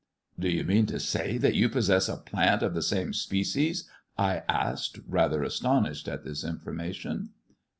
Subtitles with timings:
[0.35, 3.87] a Do you mean to say that you possess a plant of the same species?"
[4.17, 7.29] I asked, rather astonished at this information.